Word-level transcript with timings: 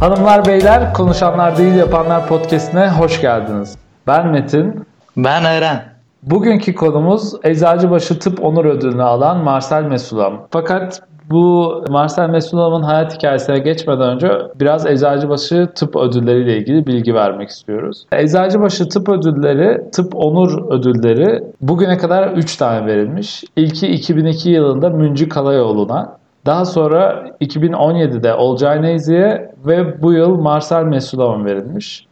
Hanımlar 0.00 0.44
beyler 0.46 0.94
konuşanlar 0.94 1.58
değil 1.58 1.74
yapanlar 1.74 2.26
podcastine 2.26 2.88
hoş 2.88 3.20
geldiniz. 3.20 3.78
Ben 4.06 4.28
Metin. 4.28 4.86
Ben 5.16 5.44
Eren. 5.44 5.82
Bugünkü 6.22 6.74
konumuz 6.74 7.32
Eczacıbaşı 7.44 8.18
Tıp 8.18 8.44
Onur 8.44 8.64
Ödülünü 8.64 9.02
alan 9.02 9.44
Marcel 9.44 9.82
Mesulam. 9.82 10.46
Fakat 10.50 11.02
bu 11.30 11.74
Marcel 11.88 12.28
Mesulam'ın 12.28 12.82
hayat 12.82 13.16
hikayesine 13.16 13.58
geçmeden 13.58 14.08
önce 14.08 14.32
biraz 14.60 14.86
Eczacıbaşı 14.86 15.68
Tıp 15.74 15.96
Ödülleri 15.96 16.42
ile 16.42 16.56
ilgili 16.56 16.86
bilgi 16.86 17.14
vermek 17.14 17.48
istiyoruz. 17.48 18.06
Eczacıbaşı 18.12 18.88
Tıp 18.88 19.08
Ödülleri, 19.08 19.90
Tıp 19.90 20.16
Onur 20.16 20.70
Ödülleri 20.70 21.42
bugüne 21.60 21.98
kadar 21.98 22.28
3 22.28 22.56
tane 22.56 22.86
verilmiş. 22.86 23.44
İlki 23.56 23.86
2002 23.86 24.50
yılında 24.50 24.88
Münci 24.90 25.28
Kalayoğlu'na, 25.28 26.19
daha 26.46 26.64
sonra 26.64 27.30
2017'de 27.40 28.34
Olcay 28.34 28.82
Neyzi'ye 28.82 29.54
ve 29.66 30.02
bu 30.02 30.12
yıl 30.12 30.36
Marcel 30.36 30.84
Mesulam'a 30.84 31.44
verilmiş. 31.44 32.09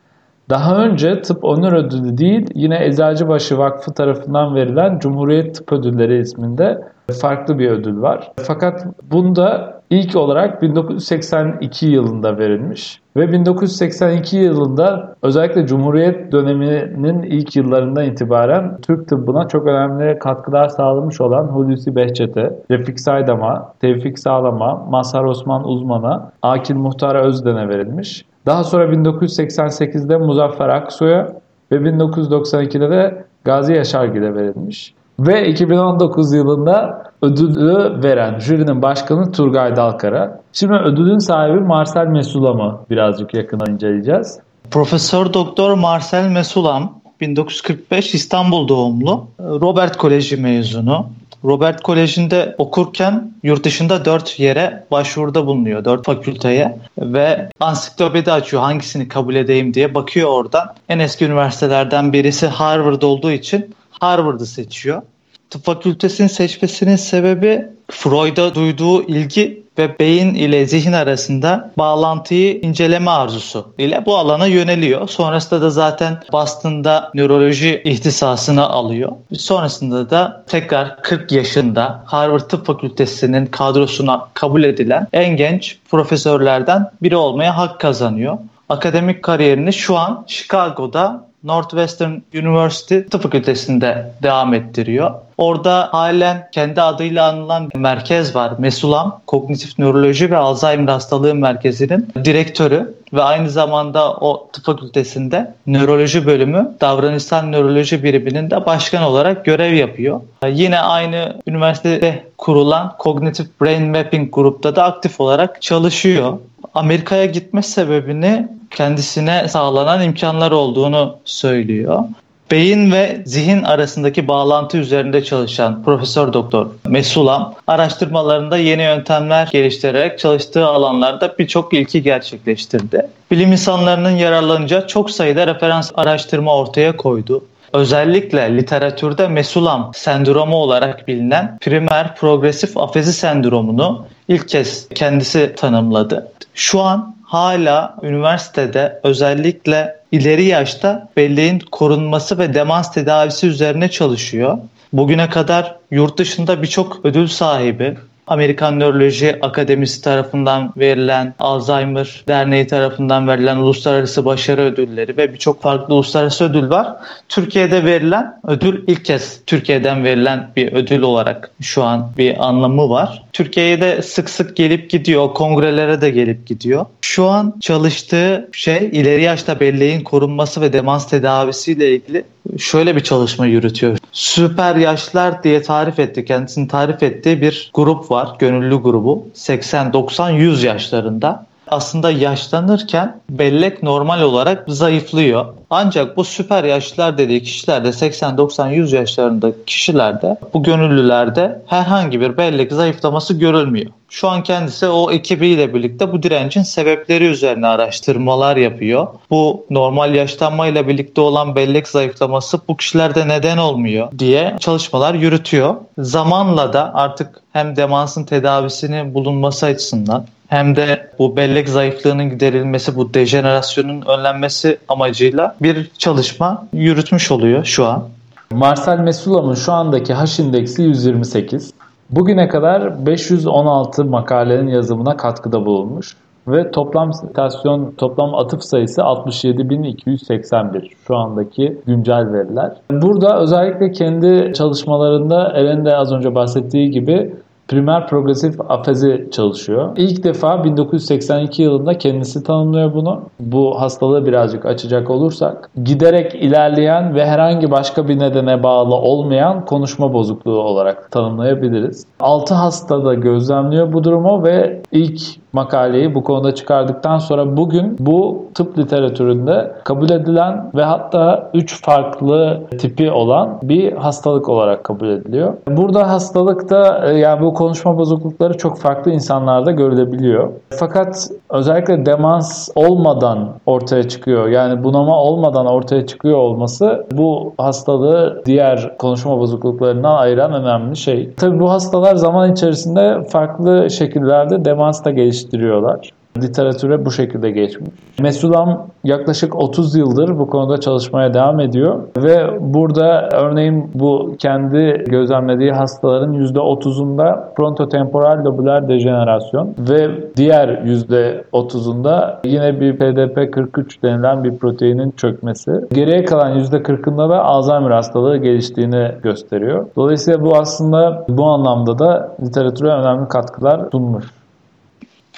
Daha 0.50 0.76
önce 0.76 1.22
tıp 1.22 1.44
onur 1.44 1.72
ödülü 1.72 2.18
değil 2.18 2.46
yine 2.54 2.84
Eczacıbaşı 2.84 3.58
Vakfı 3.58 3.94
tarafından 3.94 4.54
verilen 4.54 4.98
Cumhuriyet 4.98 5.54
Tıp 5.54 5.72
Ödülleri 5.72 6.18
isminde 6.18 6.80
farklı 7.20 7.58
bir 7.58 7.70
ödül 7.70 8.00
var. 8.00 8.32
Fakat 8.36 8.86
bunda 9.02 9.78
ilk 9.90 10.16
olarak 10.16 10.62
1982 10.62 11.86
yılında 11.86 12.38
verilmiş 12.38 13.00
ve 13.16 13.32
1982 13.32 14.36
yılında 14.36 15.14
özellikle 15.22 15.66
Cumhuriyet 15.66 16.32
döneminin 16.32 17.22
ilk 17.22 17.56
yıllarından 17.56 18.04
itibaren 18.04 18.78
Türk 18.82 19.08
tıbbına 19.08 19.48
çok 19.48 19.66
önemli 19.66 20.18
katkılar 20.18 20.68
sağlamış 20.68 21.20
olan 21.20 21.44
Hulusi 21.44 21.96
Behçet'e, 21.96 22.60
Refik 22.70 23.00
Saydam'a, 23.00 23.72
Tevfik 23.80 24.18
Sağlam'a, 24.18 24.86
Mazhar 24.90 25.24
Osman 25.24 25.68
Uzman'a, 25.68 26.32
Akil 26.42 26.74
Muhtar 26.74 27.14
Özden'e 27.14 27.68
verilmiş. 27.68 28.24
Daha 28.48 28.64
sonra 28.64 28.84
1988'de 28.84 30.16
Muzaffer 30.16 30.68
Aksoy'a 30.68 31.28
ve 31.72 31.76
1992'de 31.76 32.90
de 32.90 33.24
Gazi 33.44 33.72
Yaşargil'e 33.72 34.34
verilmiş. 34.34 34.94
Ve 35.20 35.48
2019 35.48 36.32
yılında 36.32 37.04
ödülü 37.22 38.02
veren 38.04 38.38
jürinin 38.38 38.82
başkanı 38.82 39.32
Turgay 39.32 39.76
Dalkar'a. 39.76 40.40
Şimdi 40.52 40.74
ödülün 40.74 41.18
sahibi 41.18 41.60
Marcel 41.60 42.06
Mesulam'ı 42.06 42.80
birazcık 42.90 43.34
yakından 43.34 43.72
inceleyeceğiz. 43.72 44.40
Profesör 44.70 45.32
Doktor 45.32 45.74
Marcel 45.74 46.28
Mesulam 46.28 47.00
1945 47.20 48.14
İstanbul 48.14 48.68
doğumlu. 48.68 49.26
Robert 49.40 49.96
Koleji 49.96 50.36
mezunu. 50.36 51.06
Robert 51.44 51.82
Koleji'nde 51.82 52.54
okurken 52.58 53.32
yurt 53.42 53.64
dışında 53.64 54.04
dört 54.04 54.38
yere 54.40 54.84
başvuruda 54.90 55.46
bulunuyor. 55.46 55.84
Dört 55.84 56.04
fakülteye 56.04 56.78
ve 56.98 57.50
ansiklopedi 57.60 58.32
açıyor 58.32 58.62
hangisini 58.62 59.08
kabul 59.08 59.34
edeyim 59.34 59.74
diye 59.74 59.94
bakıyor 59.94 60.28
oradan. 60.30 60.74
En 60.88 60.98
eski 60.98 61.24
üniversitelerden 61.24 62.12
birisi 62.12 62.46
Harvard 62.46 63.02
olduğu 63.02 63.30
için 63.30 63.74
Harvard'ı 63.90 64.46
seçiyor. 64.46 65.02
Tıp 65.50 65.64
fakültesini 65.64 66.28
seçmesinin 66.28 66.96
sebebi 66.96 67.66
Freud'a 67.90 68.54
duyduğu 68.54 69.02
ilgi 69.02 69.62
ve 69.78 69.98
beyin 69.98 70.34
ile 70.34 70.66
zihin 70.66 70.92
arasında 70.92 71.70
bağlantıyı 71.78 72.60
inceleme 72.60 73.10
arzusu 73.10 73.72
ile 73.78 74.06
bu 74.06 74.16
alana 74.16 74.46
yöneliyor. 74.46 75.08
Sonrasında 75.08 75.62
da 75.62 75.70
zaten 75.70 76.20
Boston'da 76.32 77.10
nöroloji 77.14 77.82
ihtisasını 77.84 78.68
alıyor. 78.68 79.12
Sonrasında 79.38 80.10
da 80.10 80.44
tekrar 80.46 81.02
40 81.02 81.32
yaşında 81.32 82.02
Harvard 82.06 82.40
Tıp 82.40 82.66
Fakültesi'nin 82.66 83.46
kadrosuna 83.46 84.28
kabul 84.34 84.62
edilen 84.62 85.06
en 85.12 85.36
genç 85.36 85.78
profesörlerden 85.90 86.90
biri 87.02 87.16
olmaya 87.16 87.56
hak 87.56 87.80
kazanıyor. 87.80 88.38
Akademik 88.68 89.22
kariyerini 89.22 89.72
şu 89.72 89.96
an 89.96 90.24
Chicago'da 90.26 91.27
Northwestern 91.44 92.10
University 92.34 92.98
Tıp 92.98 93.22
Fakültesi'nde 93.22 94.12
devam 94.22 94.54
ettiriyor. 94.54 95.10
Orada 95.38 95.88
halen 95.92 96.48
kendi 96.52 96.82
adıyla 96.82 97.28
anılan 97.28 97.70
bir 97.70 97.78
merkez 97.78 98.34
var. 98.34 98.52
Mesulam 98.58 99.20
Kognitif 99.26 99.78
Nöroloji 99.78 100.30
ve 100.30 100.36
Alzheimer 100.36 100.92
Hastalığı 100.92 101.34
Merkezi'nin 101.34 102.08
direktörü 102.24 102.94
ve 103.12 103.22
aynı 103.22 103.50
zamanda 103.50 104.12
o 104.12 104.48
tıp 104.52 104.64
fakültesinde 104.64 105.54
nöroloji 105.66 106.26
bölümü 106.26 106.76
davranışsal 106.80 107.42
nöroloji 107.42 108.02
biriminin 108.02 108.50
de 108.50 108.66
başkan 108.66 109.02
olarak 109.02 109.44
görev 109.44 109.74
yapıyor. 109.74 110.20
Yine 110.48 110.80
aynı 110.80 111.36
üniversitede 111.46 112.24
kurulan 112.38 112.94
Cognitive 113.00 113.48
Brain 113.62 113.90
Mapping 113.90 114.34
grupta 114.34 114.76
da 114.76 114.84
aktif 114.84 115.20
olarak 115.20 115.62
çalışıyor. 115.62 116.38
Amerika'ya 116.74 117.24
gitme 117.24 117.62
sebebini 117.62 118.48
kendisine 118.70 119.48
sağlanan 119.48 120.02
imkanlar 120.02 120.50
olduğunu 120.50 121.16
söylüyor. 121.24 122.04
Beyin 122.50 122.92
ve 122.92 123.22
zihin 123.26 123.62
arasındaki 123.62 124.28
bağlantı 124.28 124.78
üzerinde 124.78 125.24
çalışan 125.24 125.84
Profesör 125.84 126.32
Doktor 126.32 126.66
Mesulam 126.86 127.54
araştırmalarında 127.66 128.58
yeni 128.58 128.82
yöntemler 128.82 129.48
geliştirerek 129.52 130.18
çalıştığı 130.18 130.66
alanlarda 130.66 131.34
birçok 131.38 131.74
ilki 131.74 132.02
gerçekleştirdi. 132.02 133.08
Bilim 133.30 133.52
insanlarının 133.52 134.10
yararlanacağı 134.10 134.86
çok 134.86 135.10
sayıda 135.10 135.46
referans 135.46 135.92
araştırma 135.94 136.56
ortaya 136.56 136.96
koydu. 136.96 137.44
Özellikle 137.72 138.56
literatürde 138.56 139.28
mesulam 139.28 139.90
sendromu 139.94 140.56
olarak 140.56 141.08
bilinen 141.08 141.58
primer 141.60 142.16
progresif 142.16 142.76
afezi 142.76 143.12
sendromunu 143.12 144.06
ilk 144.28 144.48
kez 144.48 144.88
kendisi 144.88 145.54
tanımladı. 145.56 146.32
Şu 146.54 146.80
an 146.80 147.16
hala 147.22 147.96
üniversitede 148.02 149.00
özellikle 149.02 149.96
ileri 150.12 150.44
yaşta 150.44 151.08
belleğin 151.16 151.58
korunması 151.70 152.38
ve 152.38 152.54
demans 152.54 152.92
tedavisi 152.92 153.46
üzerine 153.46 153.90
çalışıyor. 153.90 154.58
Bugüne 154.92 155.30
kadar 155.30 155.76
yurt 155.90 156.18
dışında 156.18 156.62
birçok 156.62 157.00
ödül 157.04 157.26
sahibi, 157.26 157.96
Amerikan 158.28 158.80
Nöroloji 158.80 159.38
Akademisi 159.42 160.02
tarafından 160.02 160.72
verilen, 160.76 161.34
Alzheimer 161.38 162.24
Derneği 162.28 162.66
tarafından 162.66 163.28
verilen 163.28 163.56
uluslararası 163.56 164.24
başarı 164.24 164.60
ödülleri 164.60 165.16
ve 165.16 165.32
birçok 165.32 165.62
farklı 165.62 165.94
uluslararası 165.94 166.44
ödül 166.44 166.70
var. 166.70 166.96
Türkiye'de 167.28 167.84
verilen 167.84 168.40
ödül 168.46 168.84
ilk 168.86 169.04
kez 169.04 169.40
Türkiye'den 169.46 170.04
verilen 170.04 170.50
bir 170.56 170.72
ödül 170.72 171.02
olarak 171.02 171.50
şu 171.60 171.84
an 171.84 172.12
bir 172.18 172.46
anlamı 172.48 172.90
var. 172.90 173.22
Türkiye'ye 173.32 173.80
de 173.80 174.02
sık 174.02 174.30
sık 174.30 174.56
gelip 174.56 174.90
gidiyor, 174.90 175.34
kongrelere 175.34 176.00
de 176.00 176.10
gelip 176.10 176.46
gidiyor. 176.46 176.86
Şu 177.00 177.26
an 177.26 177.54
çalıştığı 177.60 178.48
şey 178.52 178.90
ileri 178.92 179.22
yaşta 179.22 179.60
belleğin 179.60 180.00
korunması 180.00 180.60
ve 180.60 180.72
demans 180.72 181.08
tedavisiyle 181.08 181.90
ilgili 181.94 182.24
şöyle 182.58 182.96
bir 182.96 183.00
çalışma 183.00 183.46
yürütüyor. 183.46 183.98
Süper 184.12 184.76
yaşlar 184.76 185.42
diye 185.42 185.62
tarif 185.62 185.98
etti, 185.98 186.24
kendisini 186.24 186.68
tarif 186.68 187.02
ettiği 187.02 187.40
bir 187.40 187.70
grup 187.74 188.10
var, 188.10 188.17
gönüllü 188.38 188.76
grubu. 188.76 189.28
80, 189.34 189.92
90, 189.92 190.30
100 190.30 190.62
yaşlarında 190.62 191.46
aslında 191.70 192.10
yaşlanırken 192.10 193.20
bellek 193.30 193.82
normal 193.82 194.22
olarak 194.22 194.64
zayıflıyor. 194.68 195.46
Ancak 195.70 196.16
bu 196.16 196.24
süper 196.24 196.64
yaşlılar 196.64 197.18
dediği 197.18 197.42
kişilerde 197.42 197.92
80, 197.92 198.38
90, 198.38 198.68
100 198.68 198.92
yaşlarında 198.92 199.52
kişilerde 199.66 200.36
bu 200.54 200.62
gönüllülerde 200.62 201.62
herhangi 201.66 202.20
bir 202.20 202.36
bellek 202.36 202.72
zayıflaması 202.72 203.34
görülmüyor. 203.34 203.90
Şu 204.10 204.28
an 204.28 204.42
kendisi 204.42 204.86
o 204.86 205.10
ekibiyle 205.10 205.74
birlikte 205.74 206.12
bu 206.12 206.22
direncin 206.22 206.62
sebepleri 206.62 207.24
üzerine 207.24 207.66
araştırmalar 207.66 208.56
yapıyor. 208.56 209.06
Bu 209.30 209.66
normal 209.70 210.14
yaşlanmayla 210.14 210.88
birlikte 210.88 211.20
olan 211.20 211.56
bellek 211.56 211.88
zayıflaması 211.88 212.60
bu 212.68 212.76
kişilerde 212.76 213.28
neden 213.28 213.56
olmuyor 213.56 214.08
diye 214.18 214.56
çalışmalar 214.60 215.14
yürütüyor. 215.14 215.74
Zamanla 215.98 216.72
da 216.72 216.94
artık 216.94 217.40
hem 217.52 217.76
demansın 217.76 218.24
tedavisinin 218.24 219.14
bulunması 219.14 219.66
açısından 219.66 220.24
hem 220.48 220.76
de 220.76 221.10
bu 221.18 221.36
bellek 221.36 221.68
zayıflığının 221.68 222.30
giderilmesi, 222.30 222.96
bu 222.96 223.14
dejenerasyonun 223.14 224.02
önlenmesi 224.06 224.78
amacıyla 224.88 225.56
bir 225.62 225.90
çalışma 225.98 226.66
yürütmüş 226.72 227.30
oluyor 227.30 227.64
şu 227.64 227.86
an. 227.86 228.08
Marcel 228.52 228.98
Mesulam'ın 228.98 229.54
şu 229.54 229.72
andaki 229.72 230.14
H 230.14 230.42
indeksi 230.42 230.82
128. 230.82 231.72
Bugüne 232.10 232.48
kadar 232.48 233.06
516 233.06 234.04
makalenin 234.04 234.68
yazımına 234.68 235.16
katkıda 235.16 235.66
bulunmuş 235.66 236.16
ve 236.48 236.70
toplam 236.70 237.12
sitasyon, 237.12 237.94
toplam 237.98 238.34
atıf 238.34 238.62
sayısı 238.62 239.00
67.281 239.00 240.90
şu 241.06 241.16
andaki 241.16 241.78
güncel 241.86 242.32
veriler. 242.32 242.72
Burada 242.90 243.40
özellikle 243.40 243.92
kendi 243.92 244.52
çalışmalarında 244.54 245.52
Eren 245.54 245.84
de 245.84 245.96
az 245.96 246.12
önce 246.12 246.34
bahsettiği 246.34 246.90
gibi 246.90 247.34
primer 247.68 248.06
progresif 248.06 248.60
afezi 248.68 249.28
çalışıyor. 249.32 249.88
İlk 249.96 250.24
defa 250.24 250.64
1982 250.64 251.62
yılında 251.62 251.98
kendisi 251.98 252.42
tanımlıyor 252.42 252.94
bunu. 252.94 253.22
Bu 253.40 253.80
hastalığı 253.80 254.26
birazcık 254.26 254.66
açacak 254.66 255.10
olursak 255.10 255.70
giderek 255.84 256.34
ilerleyen 256.34 257.14
ve 257.14 257.26
herhangi 257.26 257.70
başka 257.70 258.08
bir 258.08 258.18
nedene 258.18 258.62
bağlı 258.62 258.94
olmayan 258.94 259.64
konuşma 259.64 260.12
bozukluğu 260.12 260.60
olarak 260.60 261.10
tanımlayabiliriz. 261.10 262.06
6 262.20 262.54
hastada 262.54 263.14
gözlemliyor 263.14 263.92
bu 263.92 264.04
durumu 264.04 264.44
ve 264.44 264.82
ilk 264.92 265.20
makaleyi 265.52 266.14
bu 266.14 266.24
konuda 266.24 266.54
çıkardıktan 266.54 267.18
sonra 267.18 267.56
bugün 267.56 267.96
bu 267.98 268.44
tıp 268.54 268.78
literatüründe 268.78 269.72
kabul 269.84 270.10
edilen 270.10 270.70
ve 270.74 270.84
hatta 270.84 271.50
3 271.54 271.82
farklı 271.82 272.60
tipi 272.78 273.10
olan 273.10 273.58
bir 273.62 273.92
hastalık 273.92 274.48
olarak 274.48 274.84
kabul 274.84 275.08
ediliyor. 275.08 275.54
Burada 275.68 276.10
hastalıkta 276.10 277.04
e, 277.08 277.18
yani 277.18 277.40
bu 277.42 277.54
konuşma 277.54 277.98
bozuklukları 277.98 278.58
çok 278.58 278.78
farklı 278.78 279.10
insanlarda 279.10 279.70
görülebiliyor. 279.70 280.48
Fakat 280.70 281.30
özellikle 281.50 282.06
demans 282.06 282.68
olmadan 282.74 283.48
ortaya 283.66 284.08
çıkıyor. 284.08 284.48
Yani 284.48 284.84
bunama 284.84 285.22
olmadan 285.22 285.66
ortaya 285.66 286.06
çıkıyor 286.06 286.38
olması 286.38 287.06
bu 287.12 287.52
hastalığı 287.58 288.42
diğer 288.46 288.96
konuşma 288.98 289.38
bozukluklarından 289.38 290.16
ayıran 290.16 290.52
önemli 290.52 290.96
şey. 290.96 291.34
Tabii 291.36 291.60
bu 291.60 291.70
hastalar 291.70 292.16
zaman 292.16 292.52
içerisinde 292.52 293.24
farklı 293.28 293.90
şekillerde 293.90 294.64
demans 294.64 295.04
da 295.04 295.10
geliştiriyorlar. 295.38 296.10
Literatüre 296.42 297.04
bu 297.04 297.10
şekilde 297.10 297.50
geçmiş. 297.50 297.90
Mesulam 298.20 298.86
yaklaşık 299.04 299.56
30 299.56 299.96
yıldır 299.96 300.38
bu 300.38 300.46
konuda 300.46 300.80
çalışmaya 300.80 301.34
devam 301.34 301.60
ediyor 301.60 302.00
ve 302.16 302.58
burada 302.60 303.28
örneğin 303.32 303.90
bu 303.94 304.34
kendi 304.38 305.04
gözlemlediği 305.06 305.72
hastaların 305.72 306.32
%30'unda 306.32 307.54
frontotemporal 307.56 308.44
lobüler 308.44 308.88
dejenerasyon 308.88 309.74
ve 309.78 310.08
diğer 310.36 310.68
%30'unda 310.68 312.36
yine 312.44 312.80
bir 312.80 312.98
PDP-43 312.98 314.02
denilen 314.02 314.44
bir 314.44 314.58
proteinin 314.58 315.10
çökmesi. 315.10 315.72
Geriye 315.92 316.24
kalan 316.24 316.58
%40'ında 316.58 317.28
da 317.30 317.44
Alzheimer 317.44 317.90
hastalığı 317.90 318.36
geliştiğini 318.36 319.12
gösteriyor. 319.22 319.86
Dolayısıyla 319.96 320.40
bu 320.42 320.56
aslında 320.56 321.26
bu 321.28 321.44
anlamda 321.46 321.98
da 321.98 322.36
literatüre 322.42 322.88
önemli 322.88 323.28
katkılar 323.28 323.80
sunmuş. 323.92 324.37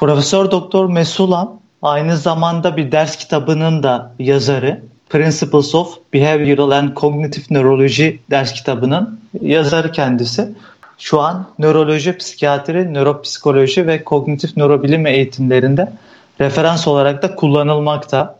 Profesör 0.00 0.50
Doktor 0.50 0.86
Mesulam 0.86 1.60
aynı 1.82 2.16
zamanda 2.16 2.76
bir 2.76 2.92
ders 2.92 3.16
kitabının 3.16 3.82
da 3.82 4.12
yazarı. 4.18 4.80
Principles 5.08 5.74
of 5.74 5.98
Behavioral 6.12 6.70
and 6.70 6.96
Cognitive 6.96 7.44
Neurology 7.50 8.10
ders 8.30 8.52
kitabının 8.52 9.20
yazarı 9.40 9.92
kendisi. 9.92 10.48
Şu 10.98 11.20
an 11.20 11.46
nöroloji, 11.58 12.16
psikiyatri, 12.16 12.94
nöropsikoloji 12.94 13.86
ve 13.86 14.04
kognitif 14.04 14.56
nörobilim 14.56 15.06
eğitimlerinde 15.06 15.92
referans 16.40 16.88
olarak 16.88 17.22
da 17.22 17.34
kullanılmakta. 17.34 18.39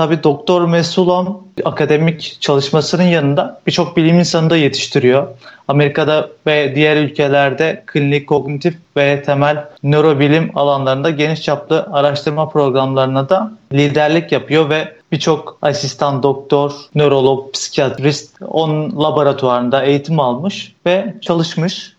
Tabi 0.00 0.22
Doktor 0.22 0.68
Mesulam 0.68 1.44
akademik 1.64 2.36
çalışmasının 2.40 3.02
yanında 3.02 3.60
birçok 3.66 3.96
bilim 3.96 4.18
insanı 4.18 4.50
da 4.50 4.56
yetiştiriyor. 4.56 5.28
Amerika'da 5.68 6.28
ve 6.46 6.74
diğer 6.74 6.96
ülkelerde 6.96 7.82
klinik, 7.86 8.28
kognitif 8.28 8.74
ve 8.96 9.22
temel 9.22 9.64
nörobilim 9.82 10.58
alanlarında 10.58 11.10
geniş 11.10 11.42
çaplı 11.42 11.88
araştırma 11.92 12.48
programlarına 12.48 13.28
da 13.28 13.52
liderlik 13.72 14.32
yapıyor 14.32 14.70
ve 14.70 14.94
birçok 15.12 15.58
asistan 15.62 16.22
doktor, 16.22 16.72
nörolog, 16.94 17.52
psikiyatrist 17.52 18.42
onun 18.42 19.02
laboratuvarında 19.02 19.82
eğitim 19.84 20.20
almış 20.20 20.72
ve 20.86 21.14
çalışmış. 21.20 21.92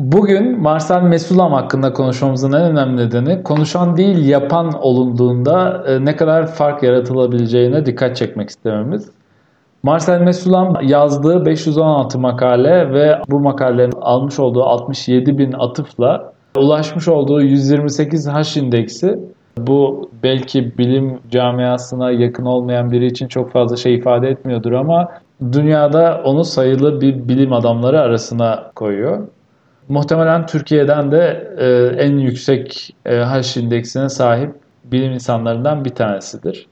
Bugün 0.00 0.60
Marcel 0.60 1.02
Mesulam 1.02 1.52
hakkında 1.52 1.92
konuşmamızın 1.92 2.52
en 2.52 2.62
önemli 2.62 2.96
nedeni 2.96 3.42
konuşan 3.42 3.96
değil 3.96 4.28
yapan 4.28 4.72
olunduğunda 4.82 5.84
e, 5.86 6.04
ne 6.04 6.16
kadar 6.16 6.46
fark 6.46 6.82
yaratılabileceğine 6.82 7.86
dikkat 7.86 8.16
çekmek 8.16 8.48
istememiz. 8.48 9.10
Marcel 9.82 10.20
Mesulam 10.20 10.76
yazdığı 10.82 11.46
516 11.46 12.18
makale 12.18 12.92
ve 12.92 13.18
bu 13.30 13.40
makalelerin 13.40 13.92
almış 14.00 14.38
olduğu 14.38 14.62
67 14.62 15.38
bin 15.38 15.52
atıfla 15.52 16.32
ulaşmış 16.56 17.08
olduğu 17.08 17.42
128 17.42 18.28
H 18.28 18.60
indeksi 18.60 19.18
bu 19.58 20.10
belki 20.22 20.78
bilim 20.78 21.18
camiasına 21.30 22.10
yakın 22.10 22.44
olmayan 22.44 22.90
biri 22.90 23.06
için 23.06 23.28
çok 23.28 23.52
fazla 23.52 23.76
şey 23.76 23.94
ifade 23.94 24.28
etmiyordur 24.28 24.72
ama 24.72 25.08
dünyada 25.52 26.20
onu 26.24 26.44
sayılı 26.44 27.00
bir 27.00 27.28
bilim 27.28 27.52
adamları 27.52 28.00
arasına 28.00 28.70
koyuyor. 28.74 29.28
Muhtemelen 29.88 30.46
Türkiye'den 30.46 31.12
de 31.12 31.54
e, 31.58 31.96
en 32.04 32.18
yüksek 32.18 32.94
e, 33.06 33.16
H 33.16 33.60
indeksine 33.60 34.08
sahip 34.08 34.50
bilim 34.84 35.12
insanlarından 35.12 35.84
bir 35.84 35.90
tanesidir. 35.90 36.66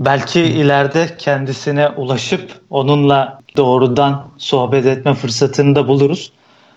Belki 0.00 0.40
ileride 0.40 1.06
kendisine 1.18 1.88
ulaşıp 1.88 2.50
onunla 2.70 3.38
doğrudan 3.56 4.26
sohbet 4.38 4.86
etme 4.86 5.14
fırsatını 5.14 5.74
da 5.74 5.88
buluruz. 5.88 6.32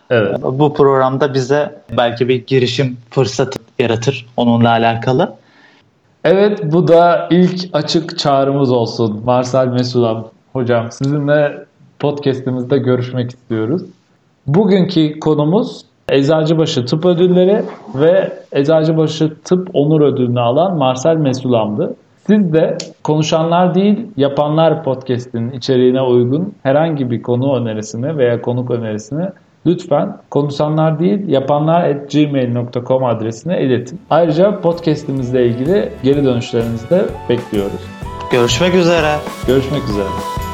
Evet. 0.10 0.38
Bu 0.44 0.74
programda 0.74 1.34
bize 1.34 1.82
belki 1.98 2.28
bir 2.28 2.48
girişim 2.48 2.98
fırsatı 3.10 3.60
yaratır 3.80 4.26
onunla 4.38 4.70
alakalı. 4.70 5.36
Evet 6.24 6.60
bu 6.64 6.88
da 6.88 7.28
ilk 7.32 7.70
açık 7.74 8.20
çağrımız 8.20 8.72
olsun. 8.72 9.22
Marcel 9.26 9.68
Mesulam 9.68 10.30
hocam 10.54 10.92
sizinle 10.92 11.66
podcastimizde 12.00 12.78
görüşmek 12.78 13.32
istiyoruz. 13.32 13.82
Bugünkü 14.48 15.20
konumuz 15.20 15.86
Eczacıbaşı 16.10 16.86
Tıp 16.86 17.06
Ödülleri 17.06 17.62
ve 17.96 18.32
Eczacıbaşı 18.52 19.34
Tıp 19.44 19.70
Onur 19.74 20.02
Ödülünü 20.02 20.40
alan 20.40 20.78
Marcel 20.78 21.16
Mesulam'dı. 21.16 21.96
Siz 22.28 22.54
de 22.54 22.78
Konuşanlar 23.04 23.76
Değil 23.76 24.08
Yapanlar 24.18 24.84
podcast'inin 24.84 25.52
içeriğine 25.52 26.02
uygun 26.02 26.54
herhangi 26.64 27.12
bir 27.12 27.22
konu 27.22 27.56
önerisini 27.56 28.18
veya 28.18 28.42
konuk 28.42 28.72
önerisini 28.72 29.26
lütfen 29.66 30.18
konuşanlar 30.30 31.00
değil 31.00 31.28
yapanlar 31.28 31.90
at 31.90 32.12
gmail.com 32.12 33.04
adresine 33.04 33.62
iletin. 33.62 34.02
Ayrıca 34.10 34.62
podcast'imizle 34.62 35.48
ilgili 35.48 35.90
geri 36.04 36.26
dönüşlerinizi 36.26 36.90
de 36.90 37.06
bekliyoruz. 37.30 37.82
Görüşmek 38.32 38.76
üzere. 38.76 39.16
Görüşmek 39.48 39.84
üzere. 39.84 40.53